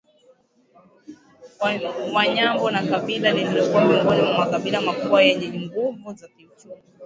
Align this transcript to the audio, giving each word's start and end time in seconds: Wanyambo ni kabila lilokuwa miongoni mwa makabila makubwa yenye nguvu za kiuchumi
Wanyambo 2.13 2.71
ni 2.71 2.87
kabila 2.87 3.31
lilokuwa 3.31 3.85
miongoni 3.85 4.21
mwa 4.21 4.37
makabila 4.37 4.81
makubwa 4.81 5.23
yenye 5.23 5.61
nguvu 5.67 6.13
za 6.13 6.27
kiuchumi 6.27 6.81